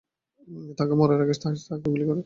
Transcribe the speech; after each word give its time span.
তাকে 0.77 0.93
মারার 0.93 1.19
আগেই 1.21 1.35
সে 1.35 1.41
তাকে 1.69 1.85
গুলি 1.85 2.03
করে। 2.03 2.19